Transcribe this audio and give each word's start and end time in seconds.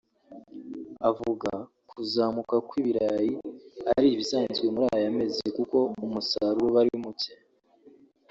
avuga 1.09 1.51
kuzamuka 1.89 2.55
kw’ibirayi 2.67 3.33
ari 3.95 4.07
ibisanzwe 4.11 4.65
muri 4.73 4.85
aya 4.97 5.09
mezi 5.17 5.43
kuko 5.57 5.77
umusaruro 6.05 6.63
uba 6.69 6.79
ari 6.83 6.95
muke 7.03 7.33